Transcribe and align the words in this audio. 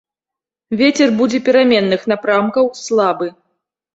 Вецер 0.79 1.11
будзе 1.19 1.41
пераменных 1.49 2.01
напрамкаў, 2.11 2.71
слабы. 2.83 3.27